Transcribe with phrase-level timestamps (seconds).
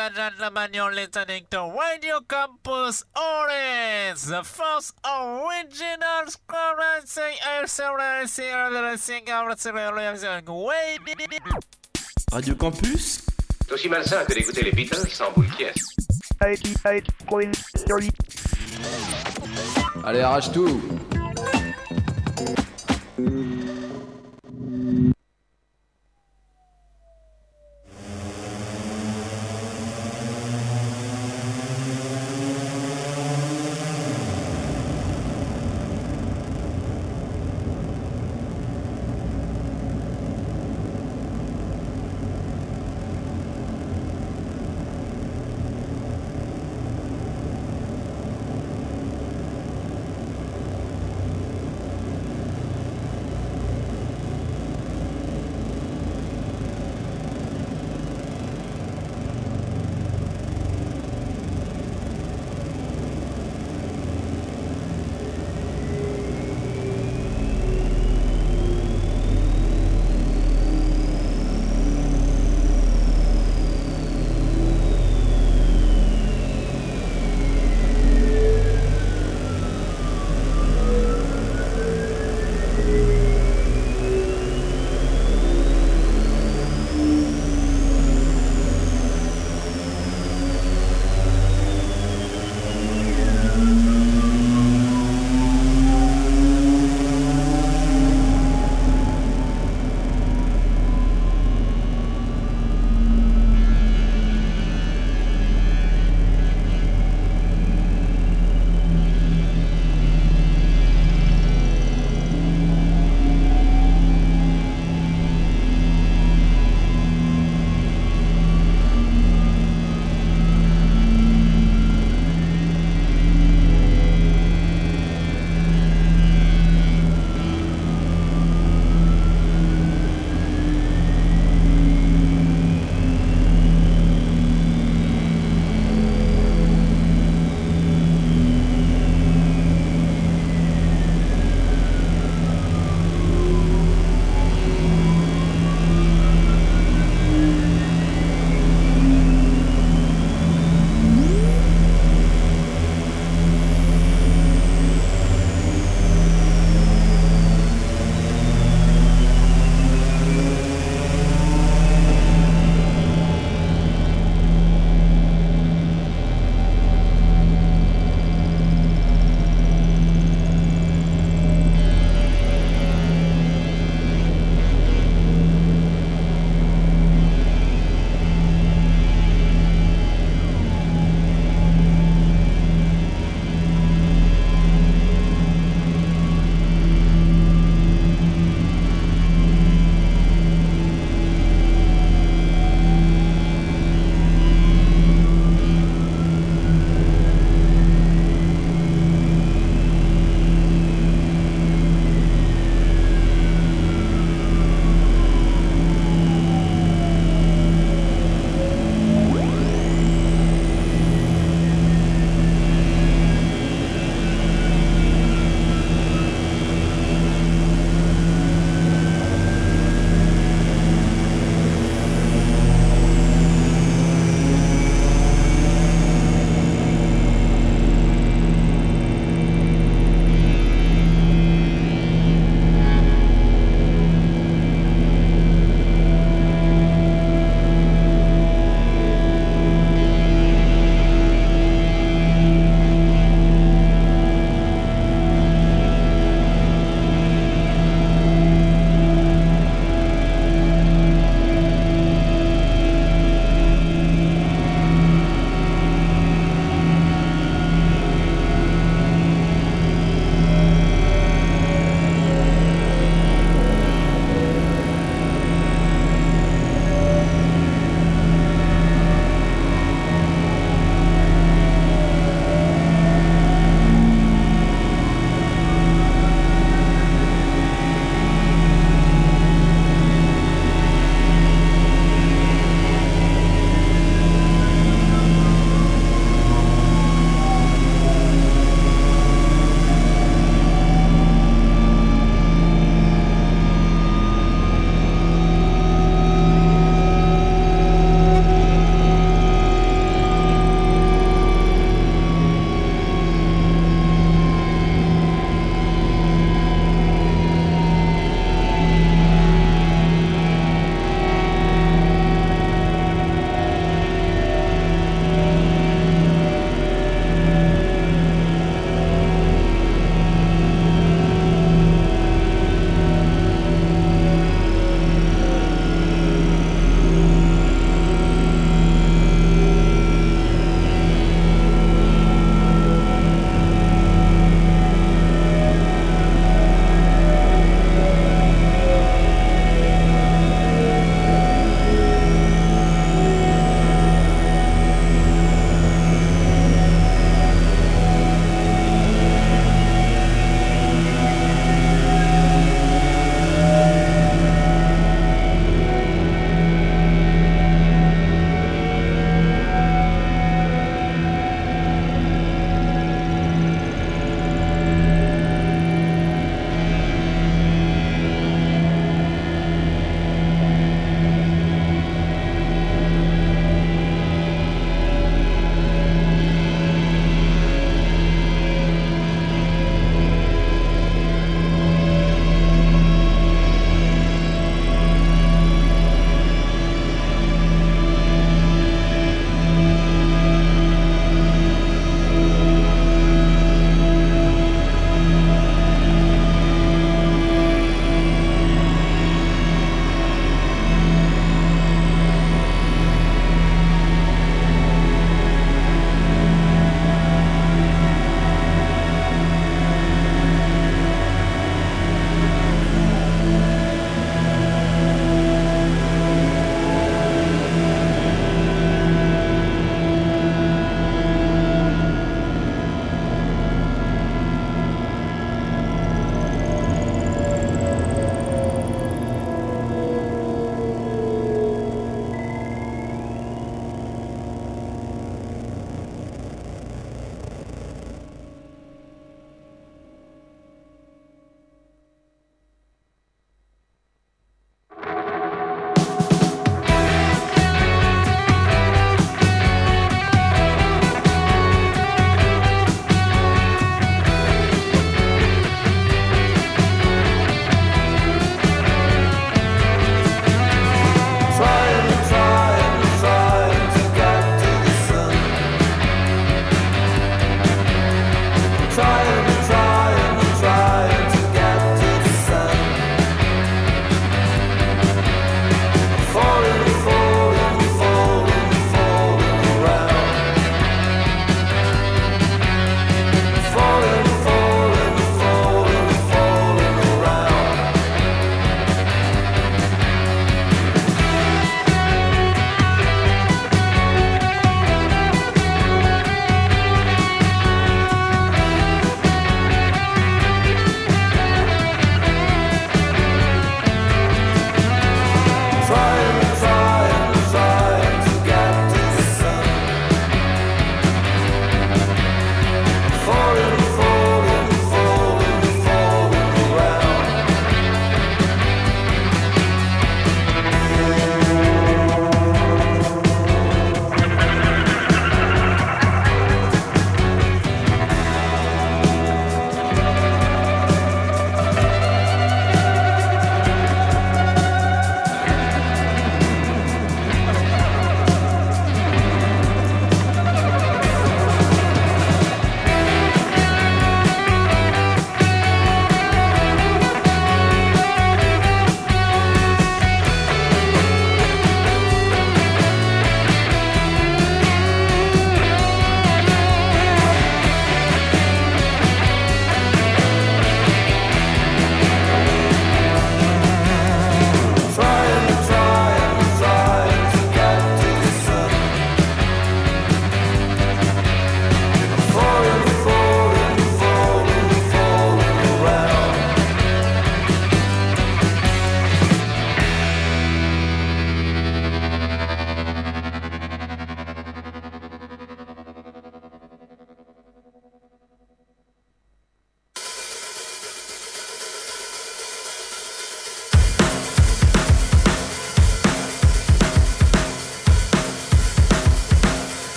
[0.00, 6.24] and gentlemen, you're listening to Radio Campus Orange, the first original
[12.32, 13.20] Radio Campus.
[13.66, 15.64] C'est aussi malsain que d'écouter les Beatles sans boule qui
[20.04, 20.80] Allez, arrache tout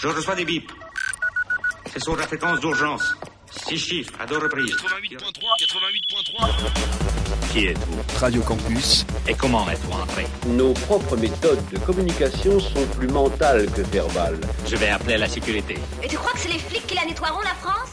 [0.00, 0.72] Je reçois des bips.
[1.92, 3.14] C'est sur la fréquence d'urgence.
[3.50, 4.74] Six chiffres à deux reprises.
[4.74, 5.20] 88.3,
[6.40, 7.52] 88.3.
[7.52, 9.04] Qui êtes-vous Radio Campus.
[9.28, 14.40] Et comment êtes-vous entré Nos propres méthodes de communication sont plus mentales que verbales.
[14.66, 15.76] Je vais appeler la sécurité.
[16.02, 17.92] Et tu crois que c'est les flics qui la nettoieront, la France?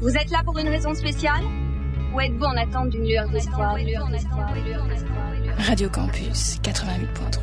[0.00, 1.42] Vous êtes là pour une raison spéciale?
[2.14, 3.76] Ou êtes-vous en attente d'une lueur d'espoir?
[5.58, 7.40] Radio Campus 88.3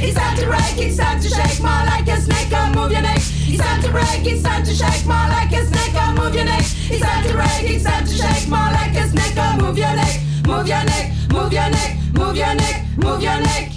[0.05, 3.01] It's time to break, it's time to shake more like a snake or move your
[3.01, 3.17] neck.
[3.17, 6.45] It's time to break, it's time to shake more like a snake or move your
[6.45, 6.61] neck.
[6.61, 9.95] It's time to break, it's time to shake more like a snake or move your
[9.95, 10.21] neck.
[10.45, 13.74] Move your neck, move your neck, move your neck, move your neck.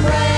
[0.00, 0.37] I'm.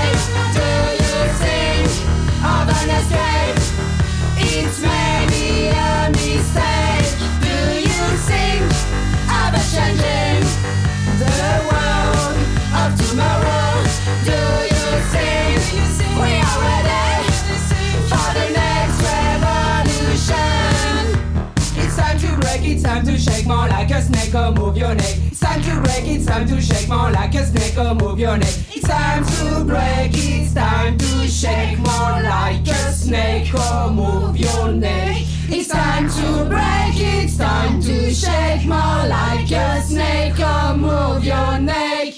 [23.21, 25.15] Shake more like a snake or move your neck.
[25.27, 28.37] It's time to break, it's time to shake more like a snake or move your
[28.37, 28.53] neck.
[28.73, 34.71] It's time to break, it's time to shake more like a snake or move your
[34.71, 35.17] neck.
[35.49, 41.59] It's time to break, it's time to shake more like a snake or move your
[41.59, 42.13] neck.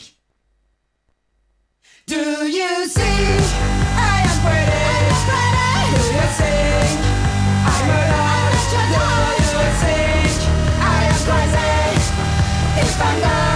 [2.06, 3.63] Do you see
[12.98, 13.53] 烦恼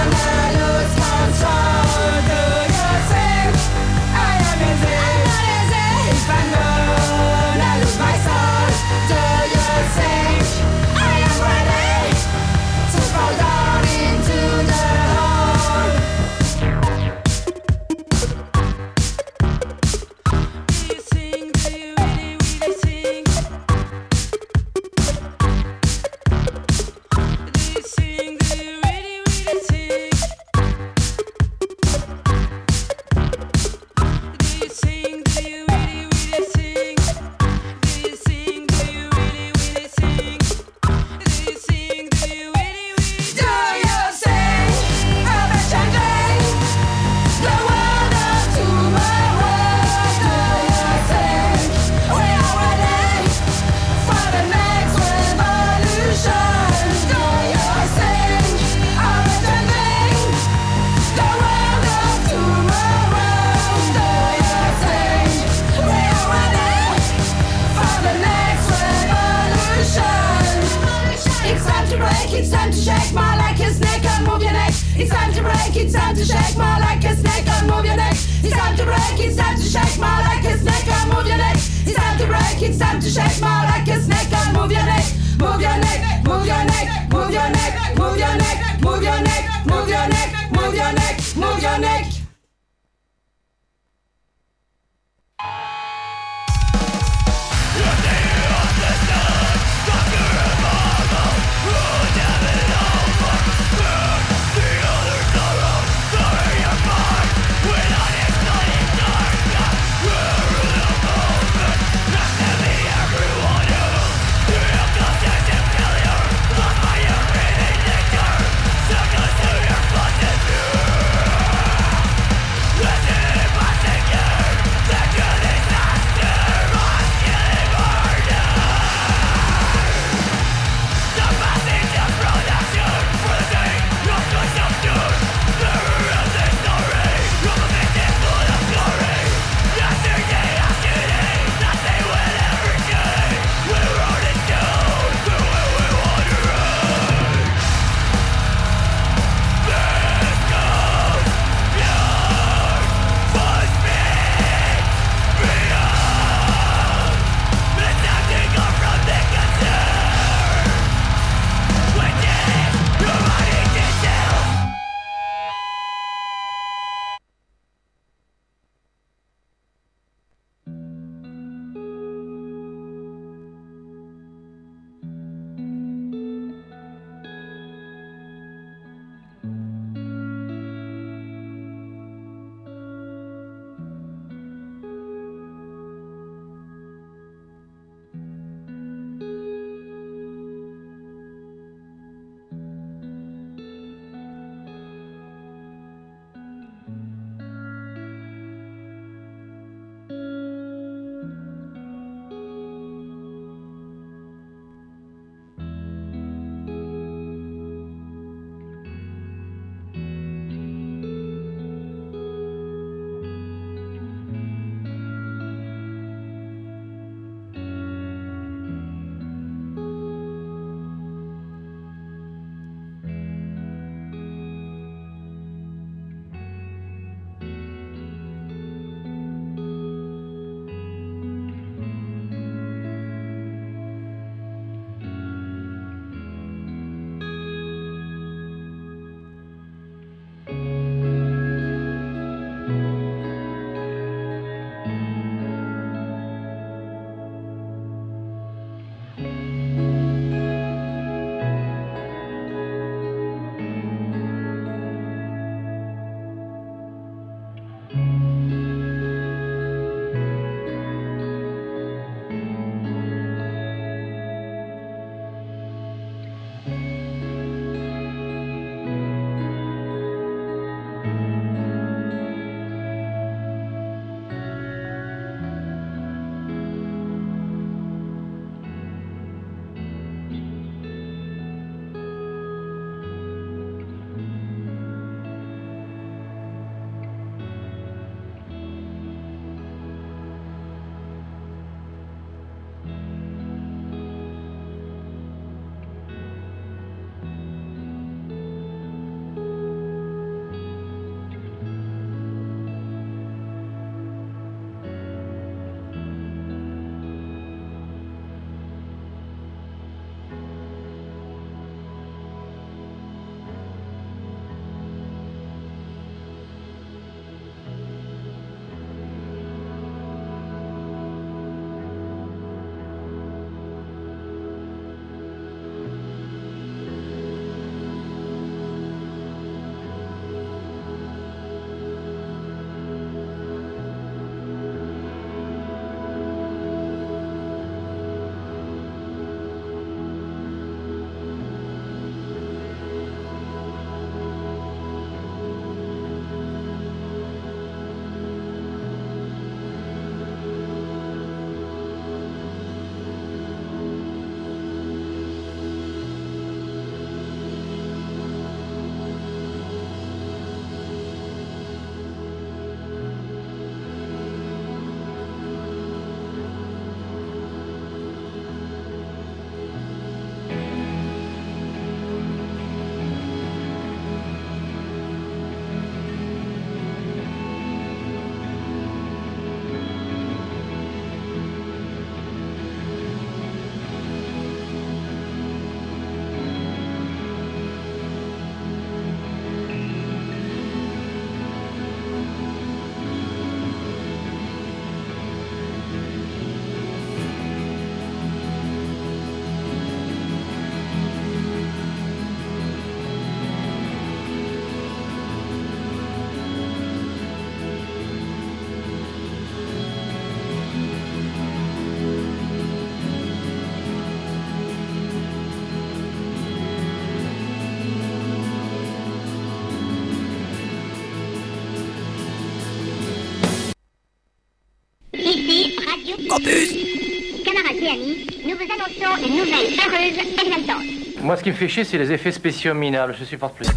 [427.87, 431.21] Nous vous annonçons une nouvelle heureuse exaltante.
[431.21, 433.15] Moi, ce qui me fait chier, c'est les effets spéciaux minables.
[433.17, 433.67] Je supporte plus.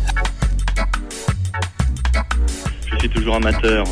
[2.90, 3.84] Je suis toujours amateur.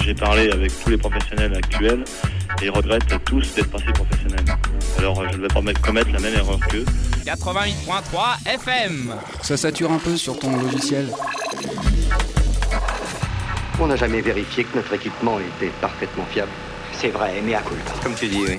[0.00, 2.04] J'ai parlé avec tous les professionnels actuels
[2.60, 4.44] et ils regrettent tous d'être passés professionnels.
[4.98, 6.84] Alors je ne vais pas me commettre la même erreur qu'eux.
[7.24, 9.14] 88.3 FM.
[9.40, 11.08] Ça sature un peu sur ton logiciel.
[13.80, 16.52] On n'a jamais vérifié que notre équipement était parfaitement fiable.
[16.92, 17.78] C'est vrai, mais à cool.
[18.02, 18.58] Comme tu dis, oui.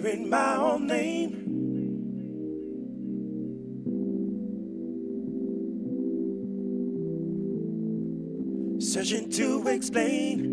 [0.00, 1.36] Hearing my own name.
[8.80, 10.49] Searching to explain.